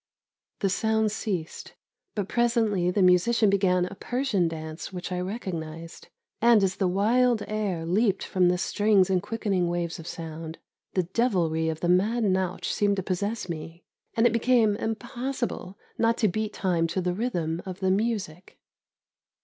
The 0.61 0.69
sounds 0.71 1.13
ceased, 1.13 1.75
but 2.15 2.27
presently 2.27 2.89
the 2.89 3.03
musician 3.03 3.51
began 3.51 3.85
a 3.85 3.93
Persian 3.93 4.47
dance 4.47 4.91
which 4.91 5.11
I 5.11 5.19
recognised; 5.19 6.07
and 6.41 6.63
as 6.63 6.77
the 6.77 6.87
wild 6.87 7.43
air 7.47 7.85
leaped 7.85 8.23
from 8.23 8.49
the 8.49 8.57
strings 8.57 9.11
in 9.11 9.21
quickening 9.21 9.67
waves 9.67 9.99
of 9.99 10.07
sound, 10.07 10.57
the 10.95 11.03
devilry 11.03 11.69
of 11.69 11.81
the 11.81 11.87
mad 11.87 12.23
nautch 12.23 12.73
seemed 12.73 12.95
to 12.95 13.03
possess 13.03 13.47
me, 13.47 13.83
and 14.17 14.25
it 14.25 14.33
became 14.33 14.75
impossible 14.75 15.77
not 15.99 16.17
to 16.17 16.27
beat 16.27 16.53
time 16.53 16.87
to 16.87 16.99
the 16.99 17.13
rhythm 17.13 17.61
of 17.67 17.79
the 17.79 17.91
music. 17.91 18.57